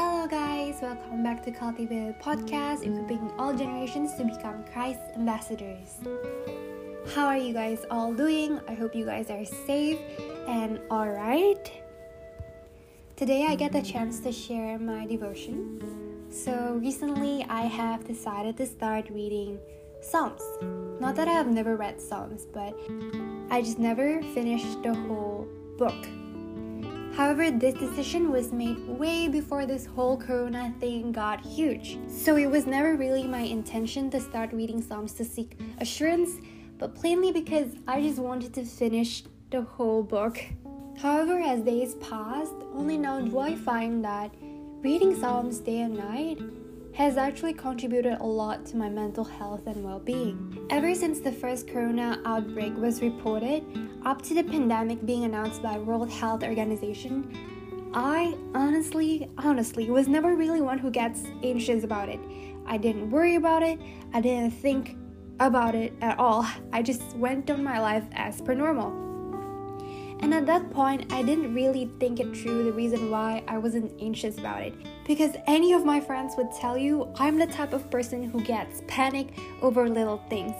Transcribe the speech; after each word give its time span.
Hello, 0.00 0.28
guys, 0.28 0.78
welcome 0.80 1.24
back 1.24 1.42
to 1.42 1.50
Cultivate 1.50 2.20
Podcast, 2.20 2.86
equipping 2.86 3.32
all 3.36 3.52
generations 3.52 4.14
to 4.14 4.22
become 4.22 4.62
Christ 4.72 5.00
ambassadors. 5.16 5.98
How 7.16 7.26
are 7.26 7.36
you 7.36 7.52
guys 7.52 7.84
all 7.90 8.14
doing? 8.14 8.60
I 8.68 8.74
hope 8.74 8.94
you 8.94 9.04
guys 9.04 9.28
are 9.28 9.44
safe 9.44 9.98
and 10.46 10.78
alright. 10.88 11.72
Today, 13.16 13.46
I 13.48 13.56
get 13.56 13.72
the 13.72 13.82
chance 13.82 14.20
to 14.20 14.30
share 14.30 14.78
my 14.78 15.04
devotion. 15.04 15.82
So, 16.30 16.78
recently, 16.80 17.44
I 17.48 17.62
have 17.62 18.06
decided 18.06 18.56
to 18.58 18.66
start 18.66 19.10
reading 19.10 19.58
Psalms. 20.00 20.42
Not 21.00 21.16
that 21.16 21.26
I 21.26 21.32
have 21.32 21.48
never 21.48 21.74
read 21.74 22.00
Psalms, 22.00 22.46
but 22.46 22.72
I 23.50 23.62
just 23.62 23.80
never 23.80 24.22
finished 24.22 24.80
the 24.84 24.94
whole 24.94 25.48
book. 25.76 26.06
However, 27.18 27.50
this 27.50 27.74
decision 27.74 28.30
was 28.30 28.52
made 28.52 28.78
way 28.86 29.26
before 29.26 29.66
this 29.66 29.86
whole 29.86 30.16
corona 30.16 30.72
thing 30.78 31.10
got 31.10 31.44
huge. 31.44 31.98
So 32.06 32.36
it 32.36 32.46
was 32.46 32.64
never 32.64 32.94
really 32.94 33.26
my 33.26 33.40
intention 33.40 34.08
to 34.10 34.20
start 34.20 34.52
reading 34.52 34.80
Psalms 34.80 35.14
to 35.14 35.24
seek 35.24 35.58
assurance, 35.80 36.30
but 36.78 36.94
plainly 36.94 37.32
because 37.32 37.74
I 37.88 38.00
just 38.02 38.20
wanted 38.20 38.54
to 38.54 38.64
finish 38.64 39.24
the 39.50 39.62
whole 39.62 40.04
book. 40.04 40.38
However, 41.02 41.40
as 41.40 41.62
days 41.62 41.96
passed, 41.96 42.54
only 42.72 42.96
now 42.96 43.20
do 43.20 43.36
I 43.40 43.56
find 43.56 44.04
that 44.04 44.32
reading 44.80 45.18
Psalms 45.18 45.58
day 45.58 45.80
and 45.80 45.96
night 45.96 46.38
has 46.98 47.16
actually 47.16 47.54
contributed 47.54 48.14
a 48.18 48.26
lot 48.26 48.66
to 48.66 48.76
my 48.76 48.88
mental 48.88 49.22
health 49.22 49.68
and 49.68 49.84
well 49.84 50.00
being. 50.00 50.66
Ever 50.68 50.96
since 50.96 51.20
the 51.20 51.30
first 51.30 51.68
corona 51.68 52.20
outbreak 52.24 52.76
was 52.76 53.00
reported, 53.00 53.62
up 54.04 54.20
to 54.22 54.34
the 54.34 54.42
pandemic 54.42 55.06
being 55.06 55.22
announced 55.22 55.62
by 55.62 55.78
World 55.78 56.10
Health 56.10 56.42
Organization, 56.42 57.32
I 57.94 58.36
honestly, 58.52 59.30
honestly 59.38 59.88
was 59.88 60.08
never 60.08 60.34
really 60.34 60.60
one 60.60 60.78
who 60.78 60.90
gets 60.90 61.22
anxious 61.44 61.84
about 61.84 62.08
it. 62.08 62.18
I 62.66 62.78
didn't 62.78 63.12
worry 63.12 63.36
about 63.36 63.62
it, 63.62 63.78
I 64.12 64.20
didn't 64.20 64.50
think 64.50 64.96
about 65.38 65.76
it 65.76 65.92
at 66.00 66.18
all. 66.18 66.44
I 66.72 66.82
just 66.82 67.16
went 67.16 67.48
on 67.48 67.62
my 67.62 67.78
life 67.78 68.06
as 68.10 68.40
per 68.40 68.54
normal. 68.54 68.90
And 70.20 70.34
at 70.34 70.46
that 70.46 70.70
point, 70.70 71.12
I 71.12 71.22
didn't 71.22 71.54
really 71.54 71.90
think 72.00 72.18
it 72.20 72.36
through 72.36 72.64
the 72.64 72.72
reason 72.72 73.10
why 73.10 73.42
I 73.46 73.58
wasn't 73.58 73.92
anxious 74.00 74.36
about 74.36 74.62
it. 74.62 74.74
Because 75.06 75.36
any 75.46 75.72
of 75.72 75.84
my 75.84 76.00
friends 76.00 76.34
would 76.36 76.50
tell 76.52 76.76
you 76.76 77.08
I'm 77.16 77.38
the 77.38 77.46
type 77.46 77.72
of 77.72 77.90
person 77.90 78.24
who 78.24 78.42
gets 78.42 78.82
panic 78.88 79.28
over 79.62 79.88
little 79.88 80.18
things, 80.28 80.54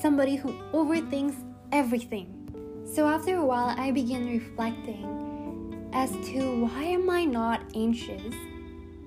somebody 0.00 0.36
who 0.36 0.52
overthinks 0.72 1.36
everything. 1.72 2.36
So 2.84 3.06
after 3.06 3.36
a 3.36 3.44
while, 3.44 3.74
I 3.78 3.92
began 3.92 4.26
reflecting 4.26 5.90
as 5.92 6.10
to 6.10 6.64
why 6.64 6.82
am 6.82 7.08
I 7.08 7.24
not 7.24 7.62
anxious 7.74 8.34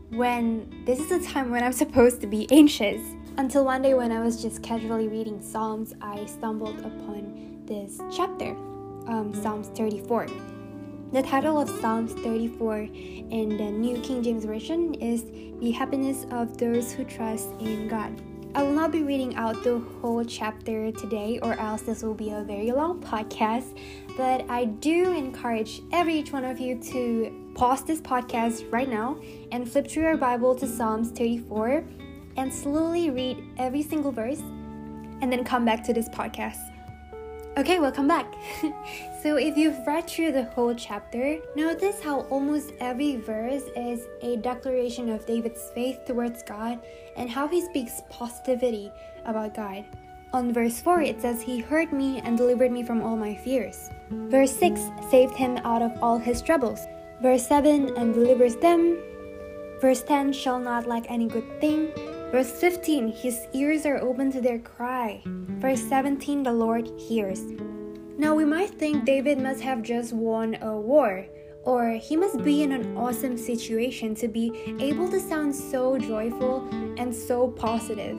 when 0.09 0.84
this 0.86 1.00
is 1.00 1.09
the 1.09 1.20
time 1.28 1.52
when 1.52 1.64
I'm 1.64 1.73
supposed 1.84 2.22
to 2.22 2.28
be 2.28 2.50
anxious. 2.52 3.02
Until 3.38 3.66
one 3.66 3.81
day 3.81 3.95
when 3.95 4.12
I 4.12 4.22
was 4.22 4.42
just 4.42 4.62
casually 4.62 5.08
reading 5.08 5.42
Psalms, 5.42 5.94
I 6.02 6.25
stumbled 6.25 6.80
upon 6.80 7.64
this 7.66 8.00
chapter 8.16 8.56
um, 9.08 9.34
Psalms 9.34 9.68
34. 9.70 10.28
The 11.12 11.22
title 11.22 11.62
of 11.62 11.70
Psalms 11.70 12.14
34 12.14 12.78
in 12.78 13.58
the 13.58 13.72
New 13.72 14.00
King 14.02 14.23
James 14.23 14.46
Version 14.46 14.96
is 14.96 15.26
The 15.59 15.72
Happiness 15.72 16.26
of 16.32 16.58
Those 16.58 16.92
Who 16.92 17.04
Trust 17.04 17.50
in 17.59 17.88
God. 17.88 18.20
I 18.56 18.62
will 18.64 18.74
not 18.74 18.92
be 18.92 19.04
reading 19.04 19.36
out 19.36 19.64
the 19.64 19.80
whole 19.80 20.24
chapter 20.24 20.92
today, 20.92 21.40
or 21.42 21.54
else 21.59 21.81
this 21.81 22.04
will 22.04 22.14
be 22.14 22.31
a 22.31 22.44
very 22.44 22.72
long 22.72 23.02
podcast. 23.02 23.78
But 24.16 24.50
I 24.50 24.66
do 24.66 25.12
encourage 25.12 25.81
every 25.92 26.16
each 26.16 26.31
one 26.31 26.46
of 26.46 26.59
you 26.59 26.80
to 26.92 27.52
pause 27.56 27.84
this 27.84 28.02
podcast 28.02 28.72
right 28.72 28.90
now 28.90 29.20
and 29.52 29.72
flip 29.72 29.88
through 29.88 30.04
your 30.04 30.18
Bible 30.18 30.56
to 30.56 30.68
Psalms 30.68 31.12
34 31.12 31.84
and 32.38 32.54
slowly 32.54 33.09
read 33.09 33.44
every 33.58 33.84
single 33.84 34.12
verse 34.12 34.42
and 35.22 35.31
then 35.31 35.44
come 35.44 35.66
back 35.66 35.84
to 35.86 35.94
this 35.94 36.09
podcast. 36.09 36.72
Okay, 37.56 37.80
welcome 37.80 38.08
back. 38.08 38.34
so, 39.22 39.38
if 39.38 39.56
you've 39.56 39.86
read 39.86 40.08
through 40.08 40.31
the 40.31 40.46
whole 40.58 40.74
chapter, 40.74 41.38
notice 41.56 42.02
how 42.02 42.22
almost 42.31 42.74
every 42.80 43.18
verse 43.18 43.62
is 43.75 44.08
a 44.24 44.38
declaration 44.38 45.08
of 45.09 45.24
David's 45.28 45.69
faith 45.75 46.00
towards 46.03 46.42
God 46.42 46.80
and 47.16 47.30
how 47.30 47.47
he 47.47 47.62
speaks 47.62 48.02
positivity 48.09 48.92
about 49.25 49.53
God. 49.53 49.86
On 50.34 50.52
verse 50.52 50.81
4, 50.81 51.02
it 51.02 51.22
says, 51.22 51.44
He 51.44 51.59
heard 51.59 51.94
me 51.94 52.22
and 52.25 52.36
delivered 52.36 52.72
me 52.72 52.81
from 52.81 53.03
all 53.03 53.16
my 53.16 53.36
fears. 53.36 53.92
Verse 54.09 54.52
6 54.58 54.81
saved 55.12 55.36
him 55.36 55.58
out 55.58 55.84
of 55.84 55.92
all 56.02 56.18
his 56.18 56.42
troubles. 56.42 56.88
Verse 57.22 57.46
7 57.46 57.96
and 57.96 58.16
delivers 58.16 58.56
them. 58.56 58.97
Verse 59.80 60.02
10 60.02 60.34
shall 60.34 60.58
not 60.58 60.88
lack 60.88 61.06
any 61.08 61.28
good 61.28 61.62
thing. 61.62 61.92
Verse 62.33 62.49
15 62.49 63.09
His 63.09 63.45
ears 63.53 63.85
are 63.85 63.99
open 63.99 64.31
to 64.31 64.41
their 64.41 64.57
cry. 64.57 65.21
Verse 65.61 65.83
17 65.83 66.41
The 66.41 66.51
Lord 66.51 66.89
hears. 66.97 67.44
Now 68.17 68.33
we 68.33 68.44
might 68.44 68.71
think 68.71 69.05
David 69.05 69.38
must 69.38 69.61
have 69.61 69.83
just 69.83 70.13
won 70.13 70.57
a 70.63 70.75
war, 70.75 71.27
or 71.63 71.91
he 71.91 72.16
must 72.16 72.44
be 72.44 72.63
in 72.63 72.71
an 72.71 72.97
awesome 72.97 73.38
situation 73.38 74.16
to 74.16 74.27
be 74.27 74.75
able 74.79 75.07
to 75.09 75.19
sound 75.19 75.53
so 75.53 75.99
joyful 75.99 76.67
and 76.97 77.13
so 77.13 77.49
positive. 77.49 78.17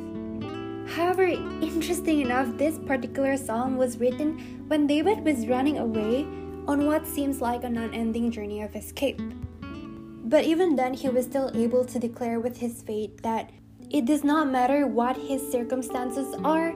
However, 0.95 1.25
interesting 1.25 2.21
enough, 2.21 2.57
this 2.57 2.79
particular 2.79 3.37
psalm 3.37 3.77
was 3.77 3.99
written 3.99 4.39
when 4.69 4.87
David 4.87 5.25
was 5.25 5.49
running 5.49 5.79
away 5.79 6.23
on 6.69 6.87
what 6.87 7.05
seems 7.05 7.41
like 7.41 7.65
an 7.65 7.77
unending 7.77 8.31
journey 8.31 8.63
of 8.63 8.77
escape. 8.77 9.21
But 9.61 10.45
even 10.45 10.77
then, 10.77 10.95
he 10.95 11.09
was 11.09 11.27
still 11.27 11.51
able 11.53 11.85
to 11.87 11.99
declare 11.99 12.39
with 12.39 12.59
his 12.59 12.81
faith 12.81 13.21
that 13.23 13.51
it 13.91 14.05
does 14.05 14.25
not 14.25 14.51
matter 14.51 14.87
what 14.87 15.17
his 15.17 15.41
circumstances 15.51 16.35
are, 16.45 16.75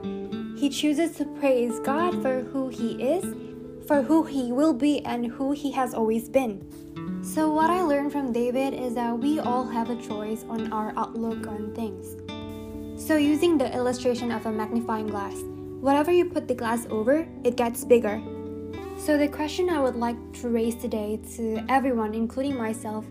he 0.57 0.69
chooses 0.69 1.15
to 1.17 1.25
praise 1.39 1.79
God 1.79 2.21
for 2.21 2.41
who 2.41 2.67
he 2.69 3.01
is, 3.01 3.23
for 3.87 4.01
who 4.01 4.23
he 4.23 4.51
will 4.51 4.73
be, 4.73 5.03
and 5.05 5.25
who 5.25 5.51
he 5.51 5.71
has 5.71 5.93
always 5.93 6.29
been. 6.29 6.61
So, 7.23 7.51
what 7.51 7.69
I 7.69 7.81
learned 7.81 8.11
from 8.11 8.31
David 8.31 8.73
is 8.73 8.93
that 8.95 9.17
we 9.17 9.39
all 9.39 9.65
have 9.65 9.89
a 9.89 10.01
choice 10.01 10.45
on 10.49 10.71
our 10.71 10.93
outlook 10.97 11.47
on 11.47 11.73
things. 11.75 12.15
So, 13.01 13.17
using 13.17 13.57
the 13.57 13.73
illustration 13.73 14.31
of 14.31 14.45
a 14.45 14.51
magnifying 14.51 15.07
glass, 15.07 15.35
whatever 15.79 16.11
you 16.11 16.25
put 16.25 16.47
the 16.47 16.55
glass 16.55 16.85
over, 16.89 17.27
it 17.43 17.55
gets 17.55 17.83
bigger. 17.83 18.21
So, 18.97 19.17
the 19.17 19.27
question 19.27 19.69
I 19.69 19.79
would 19.79 19.95
like 19.95 20.17
to 20.41 20.49
raise 20.49 20.75
today 20.75 21.19
to 21.35 21.63
everyone, 21.69 22.13
including 22.13 22.57
myself, 22.57 23.05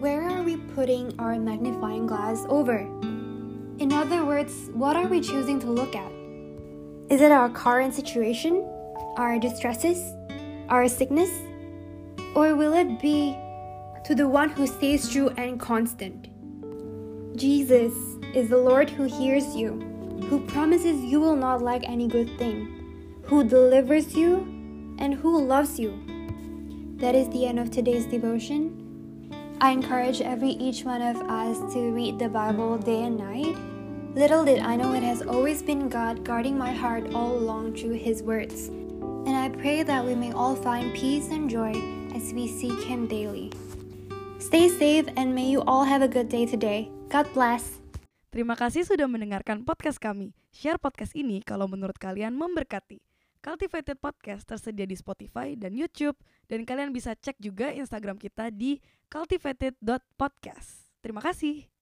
where 0.00 0.22
are 0.28 0.42
we 0.42 0.58
putting 0.74 1.18
our 1.18 1.38
magnifying 1.38 2.06
glass 2.06 2.44
over? 2.50 2.80
In 3.78 3.92
other 3.92 4.26
words, 4.26 4.68
what 4.74 4.94
are 4.94 5.06
we 5.06 5.22
choosing 5.22 5.58
to 5.60 5.66
look 5.66 5.96
at? 5.96 6.12
Is 7.08 7.22
it 7.22 7.32
our 7.32 7.48
current 7.48 7.94
situation, 7.94 8.62
our 9.16 9.38
distresses, 9.38 10.14
our 10.68 10.86
sickness? 10.86 11.30
Or 12.34 12.54
will 12.54 12.74
it 12.74 13.00
be 13.00 13.32
to 14.04 14.14
the 14.14 14.28
one 14.28 14.50
who 14.50 14.66
stays 14.66 15.08
true 15.10 15.30
and 15.38 15.58
constant? 15.58 16.28
Jesus 17.38 17.94
is 18.34 18.50
the 18.50 18.58
Lord 18.58 18.90
who 18.90 19.04
hears 19.04 19.56
you, 19.56 19.80
who 20.28 20.40
promises 20.46 21.02
you 21.02 21.20
will 21.20 21.36
not 21.36 21.62
lack 21.62 21.88
any 21.88 22.06
good 22.06 22.36
thing, 22.38 23.22
who 23.24 23.44
delivers 23.44 24.14
you, 24.14 24.40
and 24.98 25.14
who 25.14 25.42
loves 25.42 25.78
you. 25.78 25.92
That 26.96 27.14
is 27.14 27.28
the 27.30 27.46
end 27.46 27.58
of 27.58 27.70
today's 27.70 28.04
devotion. 28.04 28.82
I 29.56 29.72
encourage 29.72 30.20
every 30.20 30.52
each 30.60 30.84
one 30.84 31.00
of 31.00 31.16
us 31.32 31.56
to 31.72 31.88
read 31.88 32.20
the 32.20 32.28
Bible 32.28 32.76
day 32.76 33.08
and 33.08 33.16
night. 33.16 33.56
Little 34.12 34.44
did 34.44 34.60
I 34.60 34.76
know 34.76 34.92
it 34.92 35.00
has 35.00 35.24
always 35.24 35.64
been 35.64 35.88
God 35.88 36.28
guarding 36.28 36.60
my 36.60 36.76
heart 36.76 37.08
all 37.16 37.32
along 37.32 37.72
through 37.72 37.96
His 37.96 38.20
words. 38.20 38.68
And 39.24 39.32
I 39.32 39.48
pray 39.48 39.80
that 39.80 40.04
we 40.04 40.12
may 40.12 40.32
all 40.36 40.56
find 40.60 40.92
peace 40.92 41.32
and 41.32 41.48
joy 41.48 41.72
as 42.12 42.36
we 42.36 42.44
seek 42.52 42.76
Him 42.84 43.08
daily. 43.08 43.48
Stay 44.44 44.68
safe 44.68 45.08
and 45.16 45.32
may 45.32 45.48
you 45.48 45.64
all 45.64 45.88
have 45.88 46.04
a 46.04 46.08
good 46.08 46.28
day 46.28 46.44
today. 46.44 46.92
God 47.08 47.24
bless. 47.32 47.80
Terima 48.28 48.60
kasih 48.60 48.84
sudah 48.84 49.08
mendengarkan 49.08 49.64
podcast 49.64 49.96
kami. 49.96 50.36
Share 50.52 50.76
podcast 50.76 51.16
ini 51.16 51.40
kalau 51.40 51.64
menurut 51.64 51.96
kalian 51.96 52.36
memberkati. 52.36 53.05
Cultivated 53.46 54.02
Podcast 54.02 54.42
tersedia 54.42 54.90
di 54.90 54.98
Spotify 54.98 55.54
dan 55.54 55.70
YouTube 55.70 56.18
dan 56.50 56.66
kalian 56.66 56.90
bisa 56.90 57.14
cek 57.14 57.38
juga 57.38 57.70
Instagram 57.70 58.18
kita 58.18 58.50
di 58.50 58.82
cultivated.podcast. 59.06 60.90
Terima 60.98 61.22
kasih. 61.22 61.75